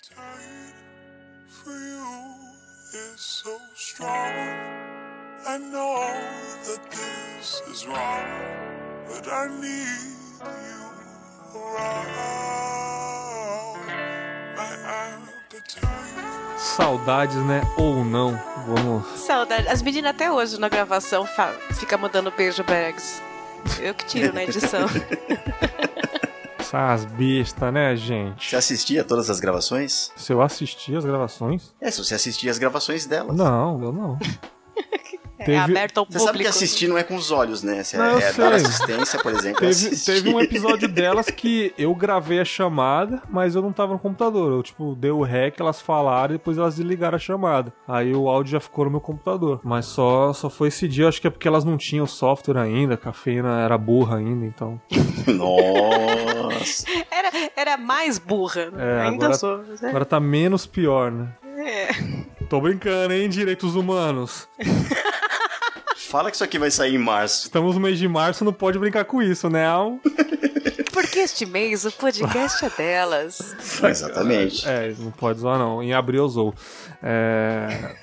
[0.00, 0.74] appetite
[1.48, 2.34] for you
[2.94, 4.34] is so strong.
[5.46, 6.06] I know
[6.64, 8.26] that this is wrong,
[9.08, 10.16] but I need
[10.46, 10.90] you
[11.54, 12.20] around.
[14.56, 15.88] My appetite.
[16.58, 17.62] Saudades, né?
[17.76, 18.38] Ou não.
[18.66, 19.06] Vamos.
[19.20, 19.68] Saudade.
[19.68, 21.26] As meninas até hoje na gravação
[21.78, 23.20] fica mandando beijo bags.
[23.80, 24.88] Eu que tiro na edição.
[26.70, 28.48] Essas bestas, né, gente?
[28.48, 30.12] Você assistia todas as gravações?
[30.14, 31.74] Se eu assistir as gravações?
[31.80, 33.32] É, se você assistia as gravações dela.
[33.32, 34.16] Não, eu não.
[35.40, 36.50] É Teve- aberto ao Você sabe que público.
[36.50, 37.82] assistir não é com os olhos, né?
[37.82, 39.64] Se é, Não, eu é dar assistência, por exemplo.
[39.64, 43.94] é Teve, teve um episódio delas que eu gravei a chamada, mas eu não tava
[43.94, 44.52] no computador.
[44.52, 47.72] Eu, tipo, dei o rec, elas falaram e depois elas desligaram a chamada.
[47.88, 49.60] Aí o áudio já ficou no meu computador.
[49.64, 52.94] Mas só, só foi esse dia, acho que é porque elas não tinham software ainda,
[52.94, 54.78] a cafeína era burra ainda, então.
[55.26, 56.84] Nossa.
[57.10, 58.70] Era, era mais burra.
[58.70, 58.78] né?
[58.98, 59.58] É, Ainda agora- sou.
[59.58, 59.88] né?
[59.88, 61.28] Agora tá menos pior, né?
[61.58, 61.88] É.
[62.48, 64.48] Tô brincando, hein, direitos humanos.
[66.10, 67.44] Fala que isso aqui vai sair em março.
[67.44, 69.64] Estamos no mês de março, não pode brincar com isso, né?
[70.92, 73.54] Porque este mês o podcast é delas.
[73.80, 74.68] Exatamente.
[74.68, 75.80] É, não pode zoar não.
[75.80, 76.54] Em abril eu zoo.
[77.00, 77.94] É...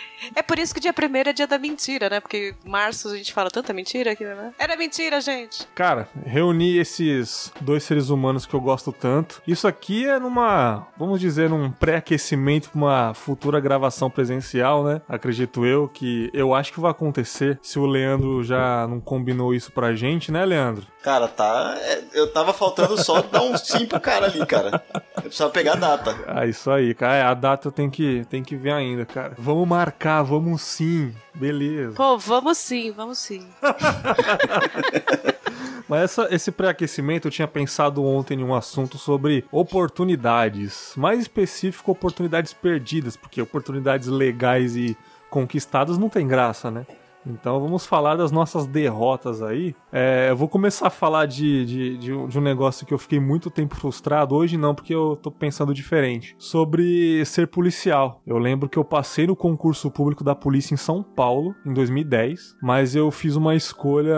[0.34, 2.20] É por isso que dia 1 é dia da mentira, né?
[2.20, 4.52] Porque março a gente fala tanta mentira aqui, né?
[4.58, 5.66] Era mentira, gente.
[5.74, 9.42] Cara, reuni esses dois seres humanos que eu gosto tanto.
[9.46, 15.00] Isso aqui é numa, vamos dizer, num pré-aquecimento pra uma futura gravação presencial, né?
[15.08, 19.72] Acredito eu que eu acho que vai acontecer se o Leandro já não combinou isso
[19.72, 20.86] pra gente, né, Leandro?
[21.06, 21.76] Cara, tá.
[21.82, 24.82] é, eu tava faltando só dar um sim pro cara ali, cara.
[25.14, 26.16] Eu precisava pegar a data.
[26.26, 27.14] Ah, isso aí, cara.
[27.14, 29.32] É, a data eu tenho que, tenho que ver ainda, cara.
[29.38, 31.14] Vamos marcar, vamos sim.
[31.32, 31.94] Beleza.
[31.94, 33.46] Pô, vamos sim, vamos sim.
[35.88, 40.92] Mas essa- esse pré-aquecimento eu tinha pensado ontem em um assunto sobre oportunidades.
[40.96, 44.98] Mais específico, oportunidades perdidas, porque oportunidades legais e
[45.30, 46.84] conquistadas não tem graça, né?
[47.26, 49.74] Então vamos falar das nossas derrotas aí.
[49.92, 53.50] É, eu vou começar a falar de, de, de um negócio que eu fiquei muito
[53.50, 54.34] tempo frustrado.
[54.34, 56.34] Hoje não, porque eu tô pensando diferente.
[56.38, 58.20] Sobre ser policial.
[58.26, 62.56] Eu lembro que eu passei no concurso público da polícia em São Paulo, em 2010,
[62.62, 64.16] mas eu fiz uma escolha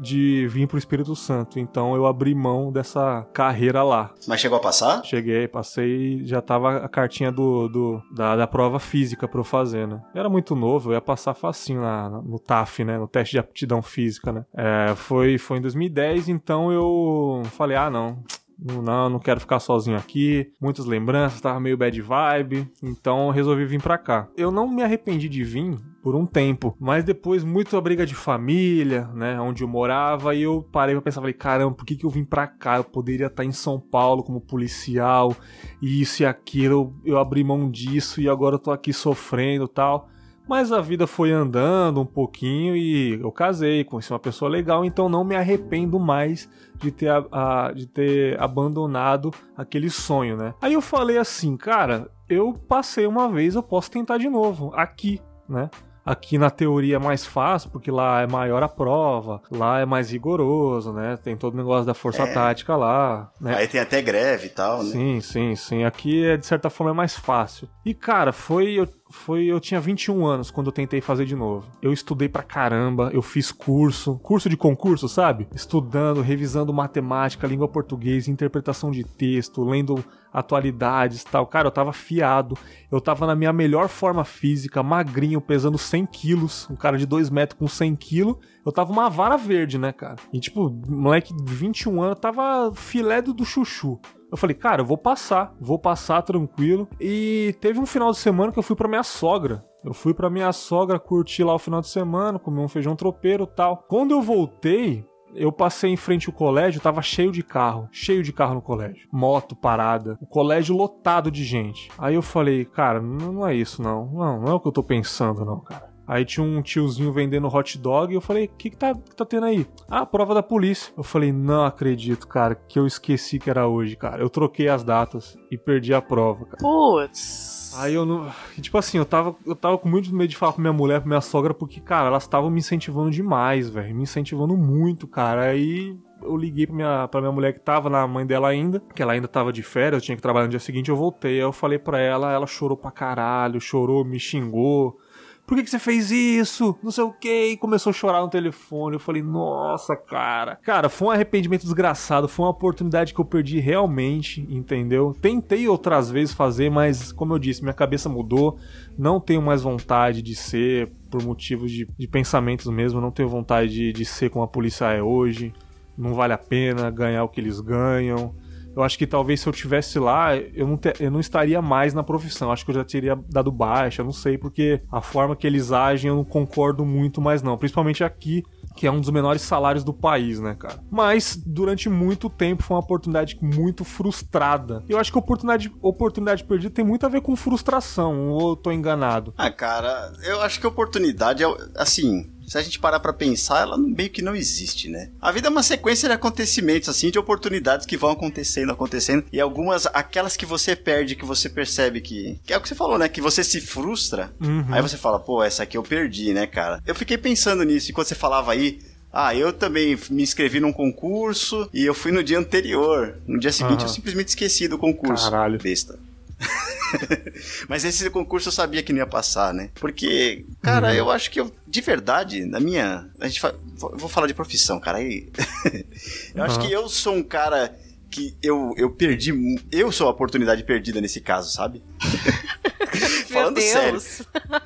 [0.00, 1.58] de vir pro Espírito Santo.
[1.58, 4.12] Então eu abri mão dessa carreira lá.
[4.26, 5.04] Mas chegou a passar?
[5.04, 9.86] Cheguei, passei, já tava a cartinha do, do- da, da prova física pra eu fazer,
[9.86, 10.00] né?
[10.14, 12.98] Eu era muito novo, eu ia passar facinho na, no TAF, né?
[12.98, 14.44] No teste de aptidão física, né?
[14.54, 18.22] É, foi, foi em 2010, então eu falei, ah, não.
[18.60, 20.50] Não, não quero ficar sozinho aqui.
[20.60, 22.68] Muitas lembranças, tava meio bad vibe.
[22.82, 24.28] Então resolvi vir pra cá.
[24.36, 29.08] Eu não me arrependi de vir por um tempo, mas depois muita briga de família,
[29.14, 32.10] né, onde eu morava, e eu parei pra pensar, falei, caramba, por que, que eu
[32.10, 32.78] vim pra cá?
[32.78, 35.36] Eu poderia estar em São Paulo como policial,
[35.82, 39.68] e isso e aquilo, eu, eu abri mão disso e agora eu tô aqui sofrendo
[39.68, 40.08] tal.
[40.48, 45.08] Mas a vida foi andando um pouquinho e eu casei, conheci uma pessoa legal, então
[45.08, 50.54] não me arrependo mais de ter, a- a- de ter abandonado aquele sonho, né?
[50.60, 55.20] Aí eu falei assim, cara, eu passei uma vez, eu posso tentar de novo, aqui,
[55.48, 55.68] né?
[56.06, 60.10] Aqui na teoria é mais fácil, porque lá é maior a prova, lá é mais
[60.10, 61.18] rigoroso, né?
[61.22, 62.32] Tem todo o negócio da força É.
[62.32, 63.54] tática lá, né?
[63.54, 64.90] Aí tem até greve e tal, né?
[64.90, 65.84] Sim, sim, sim.
[65.84, 67.68] Aqui é de certa forma é mais fácil.
[67.84, 71.66] E cara, foi eu, foi eu tinha 21 anos quando eu tentei fazer de novo.
[71.80, 75.48] Eu estudei pra caramba, eu fiz curso, curso de concurso, sabe?
[75.54, 81.46] Estudando, revisando matemática, língua portuguesa, interpretação de texto, lendo atualidades, tal.
[81.46, 82.56] Cara, eu tava fiado.
[82.90, 87.30] Eu tava na minha melhor forma física, magrinho, pesando 100 quilos, um cara de 2
[87.30, 88.36] metros com 100 quilos.
[88.64, 90.16] Eu tava uma vara verde, né, cara?
[90.32, 93.98] E tipo, moleque de 21 anos, tava filé do chuchu.
[94.30, 96.88] Eu falei, cara, eu vou passar, vou passar tranquilo.
[97.00, 99.64] E teve um final de semana que eu fui pra minha sogra.
[99.84, 103.46] Eu fui pra minha sogra curtir lá o final de semana, comer um feijão tropeiro
[103.46, 103.84] tal.
[103.88, 108.32] Quando eu voltei, eu passei em frente ao colégio, tava cheio de carro, cheio de
[108.32, 109.08] carro no colégio.
[109.12, 111.90] Moto parada, o colégio lotado de gente.
[111.96, 114.06] Aí eu falei, cara, não, não é isso não.
[114.06, 115.88] Não, não é o que eu tô pensando não, cara.
[116.08, 119.14] Aí tinha um tiozinho vendendo hot dog e eu falei, o que que tá, que
[119.14, 119.66] tá tendo aí?
[119.90, 120.90] Ah, prova da polícia.
[120.96, 124.22] Eu falei, não acredito, cara, que eu esqueci que era hoje, cara.
[124.22, 126.62] Eu troquei as datas e perdi a prova, cara.
[126.62, 127.74] Putz.
[127.76, 128.32] Aí eu não.
[128.58, 131.08] Tipo assim, eu tava, eu tava com muito medo de falar pra minha mulher, pra
[131.08, 133.94] minha sogra, porque, cara, elas estavam me incentivando demais, velho.
[133.94, 135.42] Me incentivando muito, cara.
[135.42, 139.02] Aí eu liguei pra minha, pra minha mulher que tava na mãe dela ainda, que
[139.02, 141.34] ela ainda tava de férias, eu tinha que trabalhar no dia seguinte, eu voltei.
[141.34, 144.98] Aí eu falei pra ela, ela chorou pra caralho, chorou, me xingou.
[145.48, 146.78] Por que, que você fez isso?
[146.82, 147.52] Não sei o que.
[147.52, 148.96] E começou a chorar no telefone.
[148.96, 150.56] Eu falei, nossa, cara.
[150.56, 152.28] Cara, foi um arrependimento desgraçado.
[152.28, 155.16] Foi uma oportunidade que eu perdi realmente, entendeu?
[155.22, 158.58] Tentei outras vezes fazer, mas, como eu disse, minha cabeça mudou.
[158.98, 163.00] Não tenho mais vontade de ser, por motivos de, de pensamentos mesmo.
[163.00, 165.54] Não tenho vontade de, de ser como a polícia é hoje.
[165.96, 168.34] Não vale a pena ganhar o que eles ganham
[168.78, 171.92] eu acho que talvez se eu tivesse lá, eu não, te, eu não estaria mais
[171.92, 172.52] na profissão.
[172.52, 176.10] Acho que eu já teria dado baixa, não sei, porque a forma que eles agem
[176.10, 177.58] eu não concordo muito mais não.
[177.58, 178.44] Principalmente aqui,
[178.76, 180.78] que é um dos menores salários do país, né, cara?
[180.88, 184.84] Mas durante muito tempo foi uma oportunidade muito frustrada.
[184.88, 188.70] Eu acho que oportunidade, oportunidade perdida tem muito a ver com frustração, ou eu tô
[188.70, 189.34] enganado?
[189.36, 193.76] Ah, cara, eu acho que oportunidade é assim se a gente parar para pensar, ela
[193.76, 195.10] meio que não existe, né?
[195.20, 199.40] A vida é uma sequência de acontecimentos, assim, de oportunidades que vão acontecendo, acontecendo, e
[199.40, 202.38] algumas, aquelas que você perde, que você percebe que.
[202.44, 203.08] Que é o que você falou, né?
[203.08, 204.64] Que você se frustra, uhum.
[204.70, 206.82] aí você fala, pô, essa aqui eu perdi, né, cara?
[206.86, 208.80] Eu fiquei pensando nisso, enquanto você falava aí,
[209.12, 213.16] ah, eu também me inscrevi num concurso e eu fui no dia anterior.
[213.26, 213.86] No dia seguinte uhum.
[213.86, 215.30] eu simplesmente esqueci do concurso.
[215.30, 215.58] Caralho.
[215.58, 215.98] Besta.
[217.68, 219.70] Mas esse concurso eu sabia que não ia passar, né?
[219.74, 220.94] Porque, cara, uhum.
[220.94, 223.08] eu acho que eu, de verdade, na minha.
[223.20, 223.54] A gente fa...
[223.76, 224.98] Vou falar de profissão, cara.
[224.98, 225.28] Aí.
[226.34, 226.42] eu uhum.
[226.44, 227.76] acho que eu sou um cara
[228.10, 229.32] que eu, eu perdi.
[229.70, 231.82] Eu sou a oportunidade perdida nesse caso, sabe?
[233.28, 234.00] Falando sério.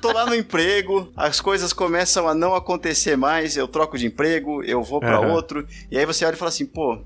[0.01, 4.63] Tô lá no emprego, as coisas começam a não acontecer mais, eu troco de emprego,
[4.63, 5.33] eu vou para uhum.
[5.33, 7.03] outro, e aí você olha e fala assim, pô,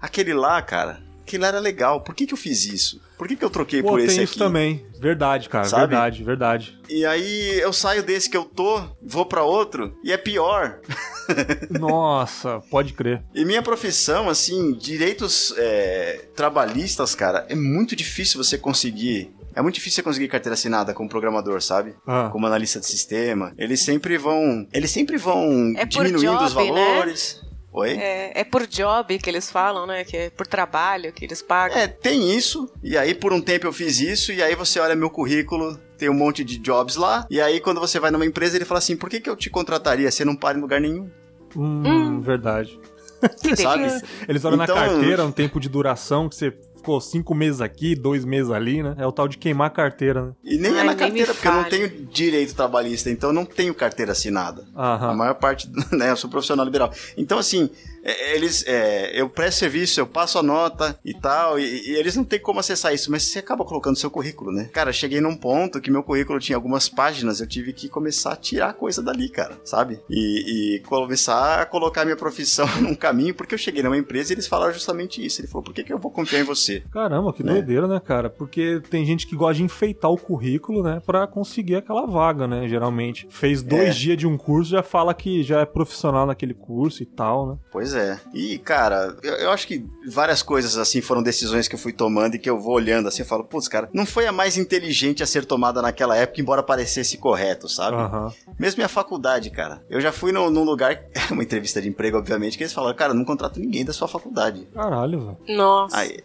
[0.00, 3.00] aquele lá, cara, aquele lá era legal, por que, que eu fiz isso?
[3.16, 4.24] Por que, que eu troquei Pô, por esse tem aqui?
[4.24, 4.86] isso também.
[5.00, 5.64] Verdade, cara.
[5.64, 5.88] Sabe?
[5.88, 6.78] Verdade, verdade.
[6.88, 10.80] E aí eu saio desse que eu tô, vou para outro e é pior.
[11.70, 13.22] Nossa, pode crer.
[13.34, 19.76] E minha profissão, assim, direitos é, trabalhistas, cara, é muito difícil você conseguir é muito
[19.76, 21.94] difícil você conseguir carteira assinada como programador, sabe?
[22.06, 22.28] Ah.
[22.30, 23.54] Como analista de sistema.
[23.56, 24.68] Eles sempre vão.
[24.70, 26.62] Eles sempre vão é diminuindo job, os né?
[26.66, 27.40] valores.
[27.42, 27.45] Né?
[27.76, 27.90] Oi?
[27.90, 30.02] É, é, por job que eles falam, né?
[30.02, 31.76] Que é por trabalho que eles pagam.
[31.76, 32.72] É, tem isso.
[32.82, 34.32] E aí, por um tempo eu fiz isso.
[34.32, 37.26] E aí você olha meu currículo, tem um monte de jobs lá.
[37.28, 39.50] E aí, quando você vai numa empresa, ele fala assim: por que, que eu te
[39.50, 40.10] contrataria?
[40.10, 41.10] Você não para em lugar nenhum.
[41.54, 42.20] Hum, hum.
[42.22, 42.80] verdade.
[43.56, 43.84] Sabe?
[44.26, 46.54] Eles olham então, na carteira um tempo de duração que você
[46.86, 48.94] ficou cinco meses aqui, dois meses ali, né?
[48.96, 50.32] É o tal de queimar a carteira, né?
[50.44, 53.34] E nem é Ai, é na carteira, porque eu não tenho direito trabalhista, então eu
[53.34, 54.64] não tenho carteira assinada.
[54.76, 55.10] Aham.
[55.10, 56.12] A maior parte, né?
[56.12, 56.92] Eu sou profissional liberal.
[57.18, 57.68] Então, assim,
[58.06, 62.24] eles é, eu presto serviço, eu passo a nota e tal, e, e, eles não
[62.24, 64.70] tem como acessar isso, mas você acaba colocando seu currículo, né?
[64.72, 68.36] Cara, cheguei num ponto que meu currículo tinha algumas páginas, eu tive que começar a
[68.36, 70.00] tirar coisa dali, cara, sabe?
[70.08, 74.34] E, e começar a colocar minha profissão num caminho, porque eu cheguei numa empresa e
[74.34, 75.40] eles falaram justamente isso.
[75.40, 76.82] Ele falou, por que, que eu vou confiar em você?
[76.92, 77.52] Caramba, que né?
[77.52, 78.30] doideira, né, cara?
[78.30, 82.68] Porque tem gente que gosta de enfeitar o currículo, né, pra conseguir aquela vaga, né,
[82.68, 83.26] geralmente.
[83.30, 83.92] Fez dois é.
[83.92, 87.58] dias de um curso, já fala que já é profissional naquele curso e tal, né?
[87.70, 88.20] Pois é é.
[88.32, 92.34] E, cara, eu, eu, acho que várias coisas, assim, foram decisões que eu fui tomando
[92.34, 95.22] e que eu vou olhando, assim, eu falo, putz, cara, não foi a mais inteligente
[95.22, 97.96] a ser tomada naquela época, embora parecesse correto, sabe?
[97.96, 98.30] Uhum.
[98.58, 99.82] Mesmo minha faculdade, cara.
[99.88, 101.00] Eu já fui num, num lugar,
[101.30, 104.68] uma entrevista de emprego, obviamente, que eles falaram, cara, não contrato ninguém da sua faculdade.
[104.74, 105.56] Caralho, velho.
[105.56, 105.96] Nossa.
[105.96, 106.18] Aí,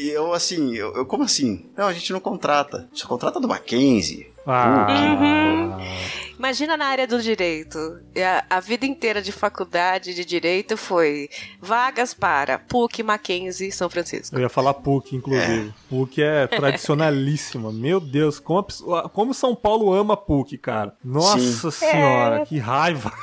[0.00, 1.66] e eu, assim, eu, eu, como assim?
[1.76, 2.88] Não, a gente não contrata.
[2.92, 4.32] Só contrata do Mackenzie.
[4.46, 4.86] Ah.
[4.90, 6.13] Uhum.
[6.38, 7.78] Imagina na área do direito.
[8.16, 11.28] A, a, vida inteira de faculdade de direito foi
[11.60, 14.34] vagas para PUC, Mackenzie, São Francisco.
[14.34, 15.68] Eu ia falar PUC, inclusive.
[15.68, 15.72] É.
[15.88, 17.72] PUC é tradicionalíssima.
[17.72, 18.66] Meu Deus, como,
[19.12, 20.94] como São Paulo ama PUC, cara.
[21.04, 21.86] Nossa Sim.
[21.86, 22.46] senhora, é.
[22.46, 23.12] que raiva.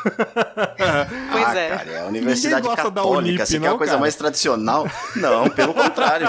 [1.31, 1.69] Pois ah, é.
[1.69, 4.01] Cara, é a Universidade Católica, Unip, assim, não, que é a coisa cara?
[4.01, 4.87] mais tradicional.
[5.15, 6.27] Não, pelo contrário.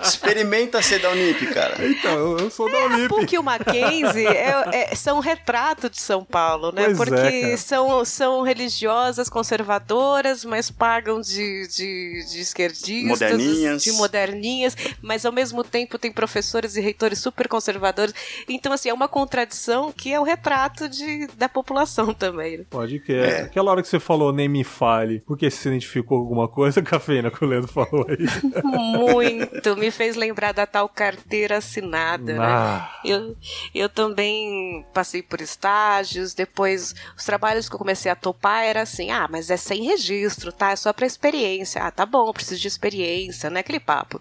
[0.00, 1.86] Experimenta ser da Unip, cara.
[1.86, 3.04] Então, eu, eu sou da é, Unip.
[3.04, 6.84] A PUC e o Mackenzie é, é, são retrato de São Paulo, né?
[6.84, 13.82] Pois é, Porque é, são, são religiosas, conservadoras, mas pagam de, de, de esquerdistas, moderninhas.
[13.82, 18.14] de moderninhas, mas ao mesmo tempo tem professores e reitores super conservadores.
[18.48, 22.58] Então, assim, é uma contradição que é o retrato de, da população também.
[22.58, 22.64] Né?
[22.68, 23.40] Pode que é.
[23.42, 27.42] Aquela hora que você falou nem me fale, porque se identificou alguma coisa, cafeína que
[27.42, 28.26] o Leandro falou aí?
[28.62, 32.38] Muito, me fez lembrar da tal carteira assinada, né?
[32.38, 32.90] ah.
[33.02, 33.10] né?
[33.10, 33.36] Eu,
[33.74, 38.82] eu também passei por estágio estágios, depois os trabalhos que eu comecei a topar era
[38.82, 40.72] assim, ah, mas é sem registro, tá?
[40.72, 41.82] É só para experiência.
[41.82, 43.60] Ah, tá bom, preciso de experiência, né?
[43.60, 44.20] Aquele papo.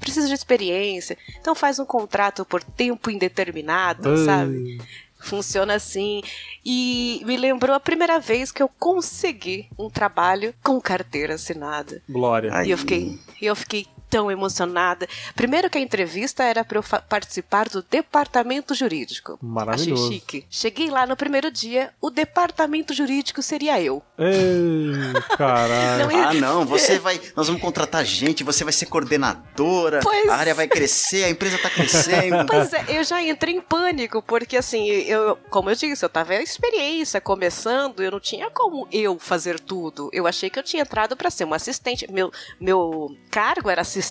[0.00, 1.16] Preciso de experiência.
[1.40, 4.80] Então faz um contrato por tempo indeterminado, sabe?
[5.18, 6.22] Funciona assim.
[6.64, 12.02] E me lembrou a primeira vez que eu consegui um trabalho com carteira assinada.
[12.08, 12.64] Glória.
[12.64, 15.08] E eu fiquei, eu fiquei tão emocionada.
[15.34, 19.38] Primeiro que a entrevista era para eu participar do departamento jurídico.
[19.40, 20.04] Maravilhoso.
[20.04, 20.46] Achei chique.
[20.50, 24.02] Cheguei lá no primeiro dia, o departamento jurídico seria eu.
[24.18, 26.10] Ei, caralho.
[26.10, 27.18] Não, ah, não, você vai.
[27.34, 30.28] Nós vamos contratar gente, você vai ser coordenadora, pois...
[30.28, 32.42] a área vai crescer, a empresa tá crescendo.
[32.52, 36.34] Pois é, eu já entrei em pânico, porque assim, eu, como eu disse, eu tava
[36.34, 40.10] em experiência começando, eu não tinha como eu fazer tudo.
[40.12, 42.10] Eu achei que eu tinha entrado para ser uma assistente.
[42.10, 44.01] Meu, meu cargo era assistente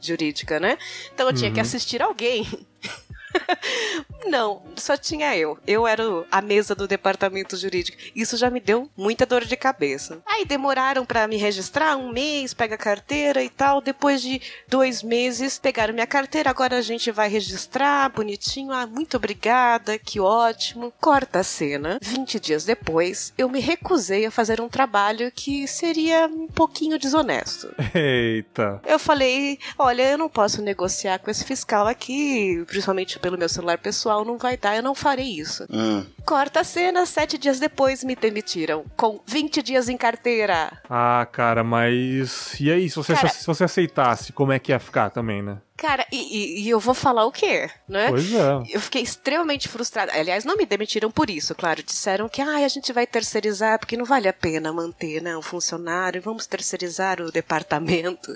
[0.00, 0.78] jurídica, né?
[1.14, 1.62] Então eu tinha que uhum.
[1.62, 2.46] assistir alguém.
[4.26, 5.58] Não, só tinha eu.
[5.66, 7.98] Eu era a mesa do departamento jurídico.
[8.14, 10.20] Isso já me deu muita dor de cabeça.
[10.26, 13.80] Aí demoraram para me registrar um mês, pega a carteira e tal.
[13.80, 16.50] Depois de dois meses, pegaram minha carteira.
[16.50, 18.72] Agora a gente vai registrar bonitinho.
[18.72, 20.92] Ah, muito obrigada, que ótimo.
[21.00, 21.98] Corta a cena.
[22.02, 27.72] 20 dias depois, eu me recusei a fazer um trabalho que seria um pouquinho desonesto.
[27.94, 28.80] Eita.
[28.84, 33.76] Eu falei: olha, eu não posso negociar com esse fiscal aqui, principalmente pelo meu celular
[33.78, 35.66] pessoal, não vai dar, eu não farei isso.
[35.68, 36.06] Hum.
[36.24, 40.80] Corta a cena, sete dias depois me demitiram, com 20 dias em carteira.
[40.88, 42.54] Ah, cara, mas.
[42.60, 43.28] E aí, se você, cara...
[43.28, 45.58] se você aceitasse, como é que ia ficar também, né?
[45.76, 48.08] Cara, e, e, e, eu vou falar o quê, né?
[48.08, 48.62] Pois é.
[48.70, 50.12] Eu fiquei extremamente frustrada.
[50.12, 51.82] Aliás, não me demitiram por isso, claro.
[51.82, 55.42] Disseram que ah, a gente vai terceirizar porque não vale a pena manter né, um
[55.42, 58.34] funcionário, vamos terceirizar o departamento.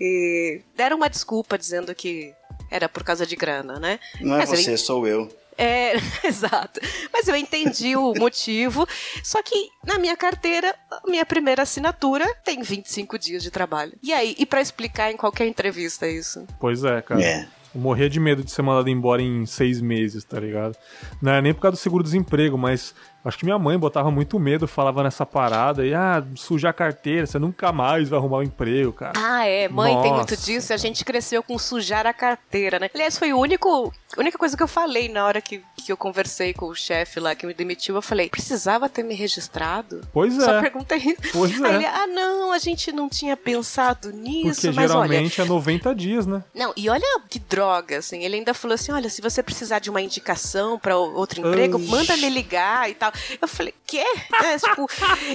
[0.00, 2.32] E deram uma desculpa dizendo que
[2.74, 4.00] era por causa de grana, né?
[4.20, 4.78] Não é Mas você, eu...
[4.78, 5.32] sou eu.
[5.56, 5.92] É,
[6.26, 6.80] exato.
[7.12, 8.84] Mas eu entendi o motivo.
[9.22, 10.74] Só que na minha carteira,
[11.06, 13.92] minha primeira assinatura tem 25 dias de trabalho.
[14.02, 16.44] E aí, e para explicar em qualquer entrevista isso?
[16.58, 17.22] Pois é, cara.
[17.22, 17.46] É.
[17.72, 20.76] Eu morria de medo de ser mandado embora em seis meses, tá ligado?
[21.22, 22.92] Não é nem por causa do seguro-desemprego, mas
[23.24, 27.26] Acho que minha mãe botava muito medo, falava nessa parada, e ah, sujar a carteira,
[27.26, 29.14] você nunca mais vai arrumar um emprego, cara.
[29.16, 30.02] Ah, é, mãe Nossa.
[30.02, 32.90] tem muito disso, a gente cresceu com sujar a carteira, né?
[32.94, 35.96] Aliás, foi o único, a única coisa que eu falei na hora que, que eu
[35.96, 40.02] conversei com o chefe lá que me demitiu, eu falei, precisava ter me registrado?
[40.12, 40.44] Pois é.
[40.44, 41.32] Só perguntei isso.
[41.32, 41.74] Pois é.
[41.74, 45.46] Ele, ah, não, a gente não tinha pensado nisso, Porque mas geralmente olha...
[45.46, 46.44] é 90 dias, né?
[46.54, 49.88] Não, e olha que droga, assim, ele ainda falou assim, olha, se você precisar de
[49.88, 53.13] uma indicação para outro emprego, manda me ligar e tal.
[53.40, 54.04] Eu falei, quê?
[54.44, 54.88] É, tipo,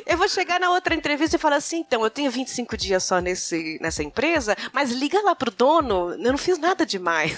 [0.06, 3.20] eu vou chegar na outra entrevista e falar assim, então, eu tenho 25 dias só
[3.20, 7.38] nesse, nessa empresa, mas liga lá pro dono, eu não fiz nada demais.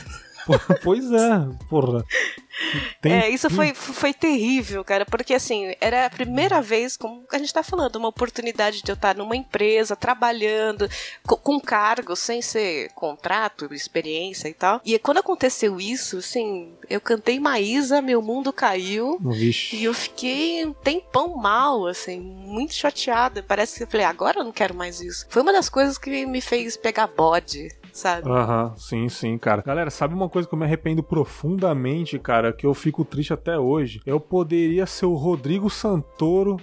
[0.83, 2.05] Pois é, porra.
[3.01, 3.13] Tem...
[3.13, 7.53] É, isso foi, foi terrível, cara, porque assim, era a primeira vez, como a gente
[7.53, 10.89] tá falando, uma oportunidade de eu estar numa empresa, trabalhando,
[11.25, 14.81] com, com cargo, sem ser contrato, experiência e tal.
[14.86, 19.17] E quando aconteceu isso, assim, eu cantei Maísa, meu mundo caiu.
[19.21, 19.77] Vixe.
[19.77, 23.43] E eu fiquei um tempão mal, assim, muito chateada.
[23.43, 25.25] Parece que eu falei, agora eu não quero mais isso.
[25.29, 28.29] Foi uma das coisas que me fez pegar bode sabe?
[28.29, 29.62] Aham, uhum, sim, sim, cara.
[29.62, 33.57] Galera, sabe uma coisa que eu me arrependo profundamente, cara, que eu fico triste até
[33.57, 34.01] hoje?
[34.05, 36.57] Eu poderia ser o Rodrigo Santoro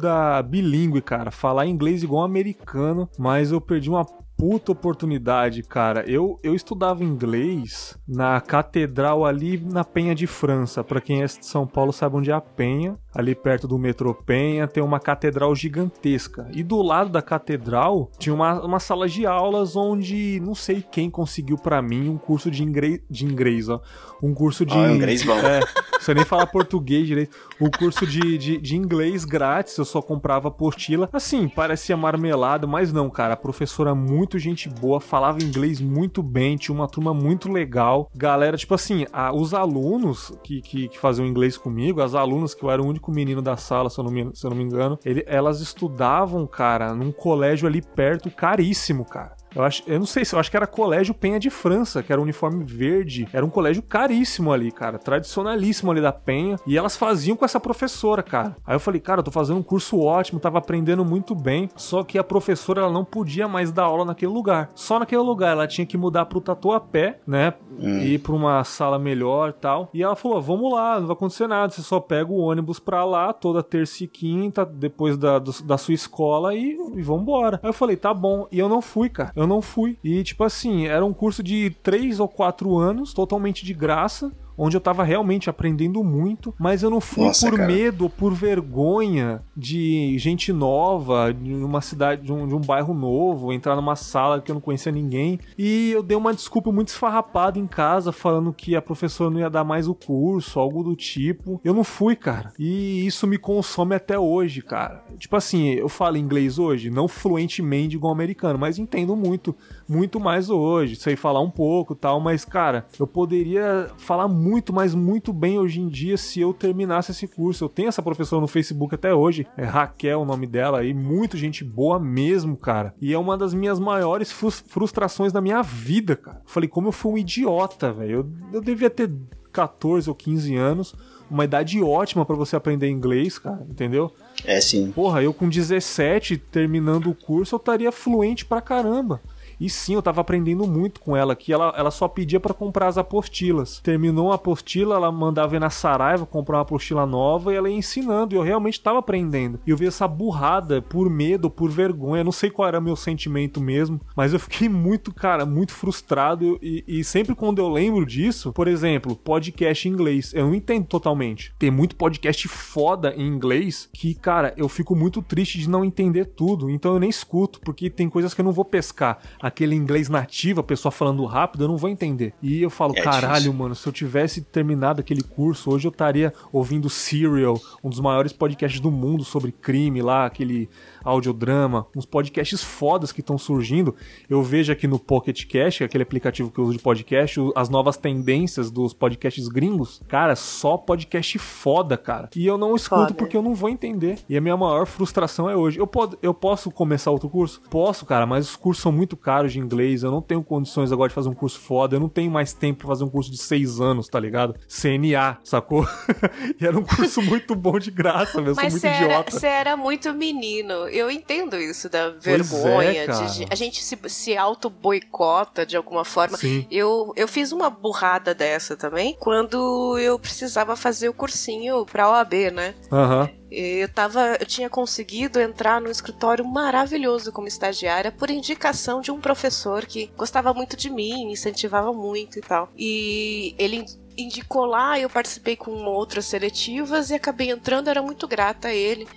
[0.00, 4.04] da bilíngue, cara, falar inglês igual um americano, mas eu perdi uma
[4.36, 6.04] puta oportunidade, cara.
[6.08, 10.82] Eu, eu estudava inglês na catedral ali na Penha de França.
[10.82, 12.98] Para quem é de São Paulo sabe onde é a Penha.
[13.14, 16.48] Ali perto do metrô Penha tem uma catedral gigantesca.
[16.52, 21.08] E do lado da catedral tinha uma, uma sala de aulas onde não sei quem
[21.08, 23.80] conseguiu para mim um curso de inglês, de inglês, ó.
[24.22, 24.76] Um curso de.
[24.76, 25.38] Ah, inglês bom.
[25.38, 25.60] É,
[26.00, 27.36] você nem fala português direito.
[27.60, 31.08] O curso de, de, de inglês grátis, eu só comprava apostila.
[31.12, 33.34] Assim, parecia marmelada, mas não, cara.
[33.34, 38.10] A professora muito gente boa, falava inglês muito bem, tinha uma turma muito legal.
[38.14, 42.64] Galera, tipo assim, a, os alunos que, que, que, faziam inglês comigo, as alunas que
[42.64, 44.64] eu era o único menino da sala, se eu não me, se eu não me
[44.64, 49.36] engano, ele, elas estudavam, cara, num colégio ali perto, caríssimo, cara.
[49.54, 52.12] Eu, acho, eu não sei se eu acho que era Colégio Penha de França, que
[52.12, 53.28] era um uniforme verde.
[53.32, 54.98] Era um colégio caríssimo ali, cara.
[54.98, 56.56] Tradicionalíssimo ali da Penha.
[56.66, 58.56] E elas faziam com essa professora, cara.
[58.66, 61.68] Aí eu falei, cara, eu tô fazendo um curso ótimo, tava aprendendo muito bem.
[61.76, 64.70] Só que a professora ela não podia mais dar aula naquele lugar.
[64.74, 65.52] Só naquele lugar.
[65.52, 67.54] Ela tinha que mudar pro Tatuapé, né?
[67.78, 68.00] Hum.
[68.00, 69.88] Ir pra uma sala melhor tal.
[69.92, 71.72] E ela falou: vamos lá, não vai acontecer nada.
[71.72, 75.78] Você só pega o ônibus pra lá toda terça e quinta, depois da, do, da
[75.78, 77.60] sua escola e, e vambora.
[77.62, 78.46] Aí eu falei, tá bom.
[78.50, 79.32] E eu não fui, cara.
[79.34, 79.98] Eu eu não fui.
[80.02, 84.76] E, tipo assim, era um curso de três ou quatro anos, totalmente de graça onde
[84.76, 87.72] eu tava realmente aprendendo muito, mas eu não fui Nossa, por cara.
[87.72, 93.52] medo, por vergonha de gente nova, de uma cidade, de um, de um bairro novo,
[93.52, 95.38] entrar numa sala que eu não conhecia ninguém.
[95.58, 99.50] E eu dei uma desculpa muito esfarrapada em casa, falando que a professora não ia
[99.50, 101.60] dar mais o curso, algo do tipo.
[101.64, 102.52] Eu não fui, cara.
[102.58, 105.04] E isso me consome até hoje, cara.
[105.18, 109.54] Tipo assim, eu falo inglês hoje, não fluentemente igual americano, mas entendo muito,
[109.88, 110.96] muito mais hoje.
[110.96, 115.58] Sei falar um pouco e tal, mas, cara, eu poderia falar muito, mas muito bem
[115.58, 117.64] hoje em dia se eu terminasse esse curso.
[117.64, 121.36] Eu tenho essa professora no Facebook até hoje, é Raquel o nome dela, e muito
[121.36, 122.94] gente boa mesmo, cara.
[123.00, 126.38] E é uma das minhas maiores frus- frustrações da minha vida, cara.
[126.44, 128.10] Eu falei, como eu fui um idiota, velho.
[128.52, 129.10] Eu, eu devia ter
[129.52, 130.94] 14 ou 15 anos,
[131.30, 134.12] uma idade ótima pra você aprender inglês, cara, entendeu?
[134.44, 134.90] É sim.
[134.90, 139.20] Porra, eu com 17, terminando o curso, eu estaria fluente pra caramba.
[139.60, 142.88] E sim, eu tava aprendendo muito com ela, que ela, ela só pedia pra comprar
[142.88, 143.80] as apostilas.
[143.80, 147.76] Terminou a apostila, ela mandava ir na Saraiva comprar uma apostila nova e ela ia
[147.76, 148.34] ensinando.
[148.34, 149.60] E eu realmente tava aprendendo.
[149.66, 152.24] E eu vi essa burrada por medo, por vergonha.
[152.24, 156.58] Não sei qual era meu sentimento mesmo, mas eu fiquei muito, cara, muito frustrado.
[156.62, 160.86] E, e sempre quando eu lembro disso, por exemplo, podcast em inglês, eu não entendo
[160.86, 161.54] totalmente.
[161.58, 166.26] Tem muito podcast foda em inglês que, cara, eu fico muito triste de não entender
[166.26, 166.70] tudo.
[166.70, 169.18] Então eu nem escuto, porque tem coisas que eu não vou pescar.
[169.46, 172.32] Aquele inglês nativo, a pessoa falando rápido, eu não vou entender.
[172.42, 173.52] E eu falo, É caralho, difícil.
[173.52, 178.32] mano, se eu tivesse terminado aquele curso, hoje eu estaria ouvindo Serial, um dos maiores
[178.32, 180.68] podcasts do mundo sobre crime lá, aquele
[181.04, 183.94] audiodrama, uns podcasts fodas que estão surgindo.
[184.28, 187.96] Eu vejo aqui no Pocket Cash, aquele aplicativo que eu uso de podcast, as novas
[187.96, 190.00] tendências dos podcasts gringos.
[190.08, 192.30] Cara, só podcast foda, cara.
[192.34, 193.14] E eu não escuto Foda.
[193.14, 194.18] porque eu não vou entender.
[194.28, 195.78] E a minha maior frustração é hoje.
[195.78, 197.60] Eu, pod- eu posso começar outro curso?
[197.70, 200.02] Posso, cara, mas os cursos são muito caros de inglês.
[200.02, 201.96] Eu não tenho condições agora de fazer um curso foda.
[201.96, 204.54] Eu não tenho mais tempo pra fazer um curso de seis anos, tá ligado?
[204.68, 205.86] CNA, sacou?
[206.60, 208.50] e era um curso muito bom de graça, meu.
[208.50, 209.30] Eu sou Mas muito você era, idiota.
[209.30, 210.72] você era muito menino.
[210.88, 213.06] Eu entendo isso da é, vergonha.
[213.06, 213.26] cara.
[213.26, 216.36] de- a gente se, se auto-boicota de alguma forma.
[216.36, 216.66] Sim.
[216.70, 222.32] Eu, eu fiz uma burrada dessa também quando eu precisava fazer o cursinho pra OAB,
[222.52, 222.74] né?
[222.92, 223.28] Aham.
[223.56, 229.20] Eu tava, eu tinha conseguido entrar num escritório maravilhoso como estagiária por indicação de um
[229.24, 232.68] professor que gostava muito de mim, incentivava muito e tal.
[232.76, 233.86] E ele
[234.18, 239.08] indicou lá, eu participei com outras seletivas e acabei entrando, era muito grata a ele.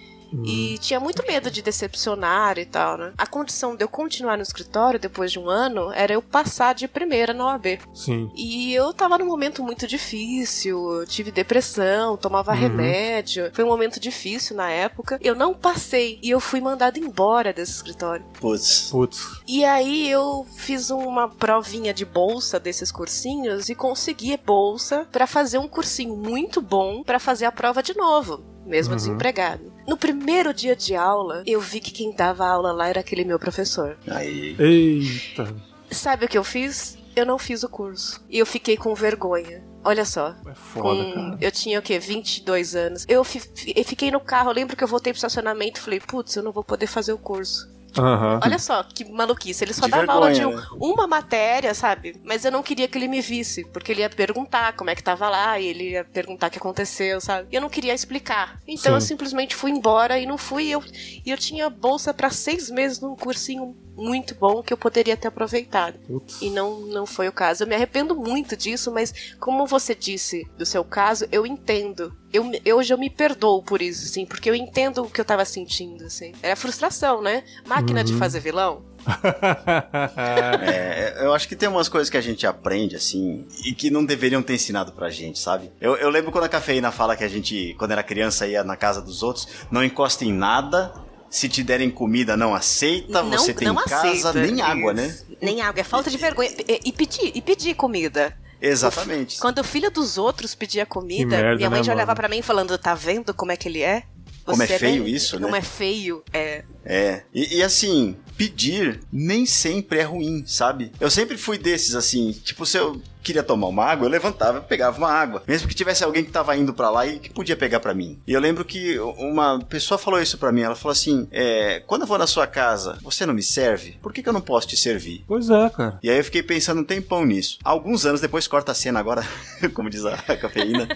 [0.46, 3.14] E tinha muito medo de decepcionar e tal, né?
[3.18, 6.88] A condição de eu continuar no escritório depois de um ano era eu passar de
[6.88, 7.80] primeira na OAB.
[7.94, 8.30] Sim.
[8.36, 12.58] E eu tava num momento muito difícil, tive depressão, tomava Uhum.
[12.58, 13.50] remédio.
[13.54, 15.18] Foi um momento difícil na época.
[15.22, 18.26] Eu não passei e eu fui mandada embora desse escritório.
[18.40, 18.90] Putz.
[18.92, 19.20] Putz.
[19.48, 25.58] E aí eu fiz uma provinha de bolsa desses cursinhos e consegui bolsa pra fazer
[25.58, 28.98] um cursinho muito bom pra fazer a prova de novo, mesmo Uhum.
[28.98, 29.77] desempregado.
[29.88, 33.39] No primeiro dia de aula, eu vi que quem dava aula lá era aquele meu
[33.39, 33.97] professor.
[34.10, 34.56] Aí.
[34.60, 35.56] Eita.
[35.89, 36.97] Sabe o que eu fiz?
[37.15, 38.21] Eu não fiz o curso.
[38.30, 39.63] E eu fiquei com vergonha.
[39.84, 40.36] Olha só.
[40.45, 41.38] É foda, com- cara.
[41.39, 41.97] Eu tinha o quê?
[41.97, 43.06] 22 anos.
[43.08, 43.41] Eu, fi-
[43.76, 46.43] eu fiquei no carro, eu lembro que eu voltei pro estacionamento e falei, putz, eu
[46.43, 47.67] não vou poder fazer o curso.
[48.00, 48.40] Aham.
[48.44, 49.64] Olha só que maluquice.
[49.64, 52.20] Ele só De dava aula de vergonha, um- uma matéria, sabe?
[52.24, 55.04] Mas eu não queria que ele me visse, porque ele ia perguntar como é que
[55.04, 57.48] tava lá, e ele ia perguntar o que aconteceu, sabe?
[57.52, 58.60] E eu não queria explicar.
[58.68, 59.08] Então eu Sim.
[59.08, 60.66] simplesmente fui embora e não fui.
[60.66, 60.84] E eu,
[61.26, 65.28] e eu tinha bolsa pra seis meses num cursinho muito bom que eu poderia ter
[65.28, 65.98] aproveitado.
[66.08, 66.42] Putz.
[66.42, 67.64] E não, não foi o caso.
[67.64, 72.16] Eu me arrependo muito disso, mas como você disse do seu caso, eu entendo.
[72.32, 75.26] Eu, eu- hoje eu me perdoo por isso, assim, porque eu entendo o que eu
[75.26, 76.34] tava sentindo, assim.
[76.44, 77.44] Era frustração, né?
[77.66, 78.20] Máquina de Uhum.
[78.20, 78.86] fazer vilão.
[80.18, 84.04] É, eu acho que tem umas coisas que a gente aprende, assim, e que não
[84.06, 85.72] deveriam ter ensinado pra gente, sabe?
[85.80, 88.76] Eu, eu lembro quando a cafeína fala que a gente, quando era criança, ia na
[88.76, 90.94] casa dos outros, não encosta em nada.
[91.30, 93.22] Se te derem comida, não aceita.
[93.24, 93.98] você tem casa,
[94.30, 95.16] aceita nem água, né?
[95.42, 96.50] Nem água, é falta de vergonha.
[96.68, 98.38] E, e pedir, e pedir comida.
[98.62, 99.38] Exatamente.
[99.40, 102.42] Quando o filho dos outros pedia comida, merda, minha mãe né, já olhava pra mim
[102.42, 104.04] falando, tá vendo como é que ele é?
[104.44, 105.58] Como é Você feio bem- isso, Como né?
[105.60, 106.63] é feio, é.
[106.86, 107.24] É.
[107.34, 110.91] E, e assim, pedir nem sempre é ruim, sabe?
[111.00, 114.62] Eu sempre fui desses, assim, tipo, se eu queria tomar uma água, eu levantava e
[114.62, 115.43] pegava uma água.
[115.45, 118.17] Mesmo que tivesse alguém que tava indo pra lá e que podia pegar pra mim.
[118.26, 122.04] E eu lembro que uma pessoa falou isso pra mim, ela falou assim, é, quando
[122.04, 123.97] eu vou na sua casa, você não me serve?
[124.02, 125.26] Por que, que eu não posso te servir?
[125.28, 126.00] Pois é, cara.
[126.02, 127.58] E aí eu fiquei pensando um tempão nisso.
[127.65, 129.21] Alguns anos depois, corta a cena agora,
[129.73, 130.88] como diz a cafeína,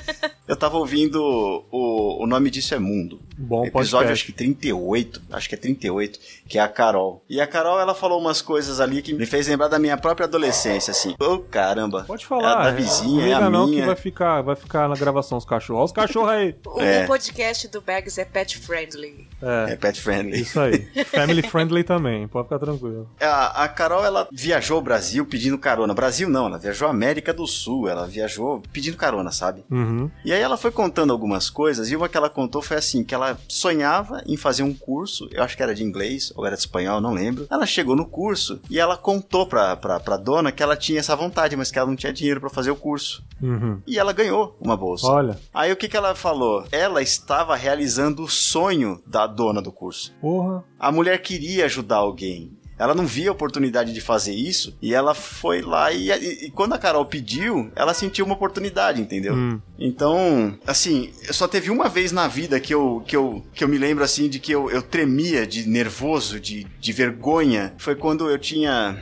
[0.47, 1.21] eu tava ouvindo
[1.69, 3.19] o, o nome disso é Mundo.
[3.38, 7.25] Bom episódio acho que 38, acho que é 38, que é a Carol.
[7.32, 10.26] E a Carol, ela falou umas coisas ali que me fez lembrar da minha própria
[10.26, 11.15] adolescência, assim.
[11.17, 12.04] Ô, caramba.
[12.06, 12.60] Pode É falar.
[12.60, 13.80] a da vizinha, não é a não minha.
[13.80, 15.80] que vai ficar, vai ficar na gravação os cachorros.
[15.80, 16.54] Olha os cachorros aí.
[16.65, 17.08] O, É.
[17.08, 19.30] podcast do Bags é pet friendly.
[19.41, 20.41] É pet friendly.
[20.41, 20.86] Isso aí.
[21.06, 23.10] Family friendly também, pode ficar tranquilo.
[23.22, 25.94] A, a Carol, ela viajou o Brasil pedindo carona.
[25.94, 27.88] Brasil não, ela viajou a América do Sul.
[27.88, 29.63] Ela viajou pedindo carona, sabe?
[29.72, 30.12] Uhum.
[30.26, 33.15] E aí ela foi contando algumas coisas, e uma que ela contou foi assim, que
[33.15, 36.62] ela sonhava em fazer um curso, eu acho que era de inglês, ou era de
[36.62, 37.20] espanhol, não lembro.
[37.49, 41.15] Ela chegou no curso, e ela contou pra, pra, pra dona que ela tinha essa
[41.15, 43.23] vontade, mas que ela não tinha dinheiro pra fazer o curso.
[43.41, 43.81] Uhum.
[43.86, 45.07] E ela ganhou uma bolsa.
[45.07, 46.65] Olha, Aí o que que ela falou?
[46.71, 50.13] Ela estava realizando o sonho da dona do curso.
[50.21, 50.63] porra.
[50.79, 52.51] A mulher queria ajudar alguém.
[52.82, 56.50] Ela não via a oportunidade de fazer isso e ela foi lá e, e- e
[56.52, 59.36] quando a Carol pediu, ela sentiu uma oportunidade, entendeu?
[59.36, 59.60] Hum.
[59.78, 63.78] Então, assim, só teve uma vez na vida que eu, que eu, que eu me
[63.78, 67.74] lembro assim de que eu, eu tremia de nervoso, de, de vergonha.
[67.78, 68.98] Foi quando eu tinha.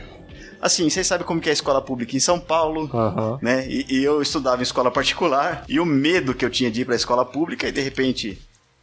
[0.61, 3.39] Assim, vocês sabem como que é a escola pública em São Paulo Aham.
[3.41, 3.65] né?
[3.69, 6.85] E, e eu estudava em escola particular e o medo que eu tinha de ir
[6.85, 8.37] pra escola pública e de repente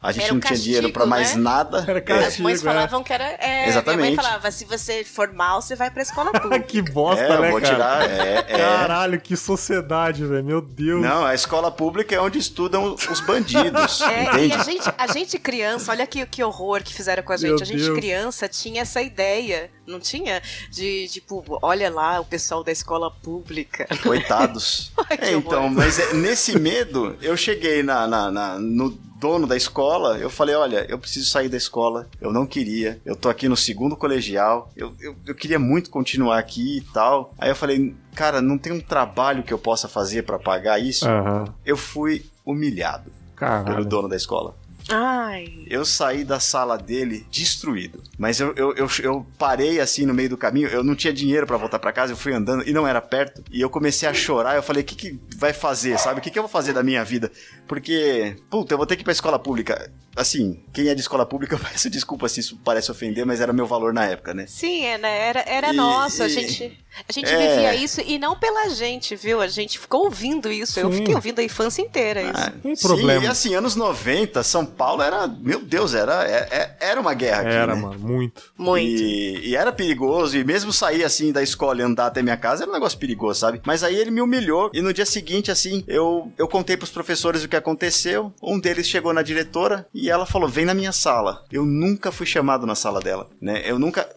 [0.06, 1.42] a gente Era não um tinha dinheiro pra castigo, mais né?
[1.42, 1.84] nada.
[1.88, 2.26] Era castigo.
[2.28, 2.64] As mães é.
[2.64, 3.24] falavam que era.
[3.40, 4.00] É, Exatamente.
[4.02, 6.60] Minha mãe falava: se você for mal, você vai pra escola pública.
[6.60, 7.74] que bosta, É, eu né, vou cara?
[7.74, 8.10] tirar.
[8.10, 8.58] É, é.
[8.58, 10.44] Caralho, que sociedade, velho.
[10.44, 11.02] Meu Deus.
[11.02, 14.00] Não, a escola pública é onde estudam os bandidos.
[14.06, 14.54] É, e entende?
[14.54, 17.50] a gente, a gente criança, olha que, que horror que fizeram com a gente.
[17.50, 17.98] Meu a gente Deus.
[17.98, 20.40] criança tinha essa ideia, não tinha?
[20.70, 23.86] De tipo, olha lá o pessoal da escola pública.
[24.02, 24.92] Coitados.
[25.10, 29.46] Ai, que É, então, mas é, nesse medo, eu cheguei na, na- na- no dono
[29.46, 33.28] da escola, eu falei, olha, eu preciso sair da escola, eu não queria, eu tô
[33.28, 37.32] aqui no segundo colegial, eu, eu, eu queria muito continuar aqui e tal.
[37.38, 41.08] Aí eu falei, cara, não tem um trabalho que eu possa fazer pra pagar isso?
[41.08, 41.44] Aham.
[41.64, 43.84] Eu fui humilhado pelo Caralho.
[43.84, 44.54] dono da escola.
[44.88, 45.64] Ai.
[45.66, 48.02] Eu saí da sala dele destruído.
[48.18, 50.68] Mas eu, eu, eu, eu parei assim no meio do caminho.
[50.68, 52.12] Eu não tinha dinheiro pra voltar pra casa.
[52.12, 53.42] Eu fui andando e não era perto.
[53.50, 54.56] E eu comecei a chorar.
[54.56, 56.20] Eu falei: o que, que vai fazer, sabe?
[56.20, 57.30] O que, que eu vou fazer da minha vida?
[57.66, 59.90] Porque, puta, eu vou ter que ir pra escola pública.
[60.16, 63.52] Assim, quem é de escola pública, eu peço desculpa se isso parece ofender, mas era
[63.52, 64.46] meu valor na época, né?
[64.48, 65.18] Sim, é, né?
[65.28, 66.22] era, era E- nosso.
[66.22, 67.36] A e- gente, a gente É.
[67.36, 69.40] vivia isso e não pela gente, viu?
[69.40, 70.80] A gente ficou ouvindo isso.
[70.80, 70.98] Eu Sim.
[70.98, 72.32] fiquei ouvindo a infância inteira isso.
[72.34, 73.24] Ah, Tem sim, problema.
[73.24, 77.42] e assim, anos 90, São Paulo era, meu Deus, era, é- é- era uma guerra
[77.42, 77.82] aqui, Era, né?
[77.82, 78.42] mano, muito.
[78.56, 78.86] Muito.
[79.02, 82.64] E, e era perigoso, e mesmo sair assim da escola e andar até minha casa
[82.64, 83.60] era um negócio perigoso, sabe?
[83.66, 87.44] Mas aí ele me humilhou, e no dia seguinte, assim, eu, eu contei pros professores
[87.44, 88.32] o que aconteceu.
[88.42, 91.44] Um deles chegou na diretora e ela falou: vem na minha sala.
[91.50, 93.62] Eu nunca fui chamado na sala dela, né?
[93.64, 94.08] Eu nunca.